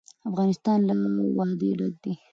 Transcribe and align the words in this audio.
افغانستان 0.29 0.77
له 0.87 0.93
وادي 1.37 1.69
ډک 1.79 1.93
دی. 2.03 2.13